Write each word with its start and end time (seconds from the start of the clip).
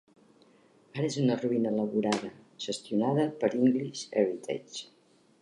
Ara 0.99 1.03
és 1.09 1.17
una 1.23 1.35
ruïna 1.41 1.73
elaborada 1.73 2.31
gestionada 2.67 3.27
per 3.45 3.53
English-Heritage. 3.61 4.85